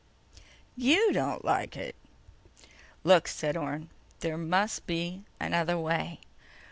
"YOU 0.75 1.13
don't 1.13 1.45
like 1.45 1.77
it!" 1.77 1.95
"Look," 3.03 3.27
said 3.27 3.55
Orne. 3.55 3.91
"There 4.21 4.35
must 4.35 4.87
be 4.87 5.21
another 5.39 5.77
way. 5.77 6.21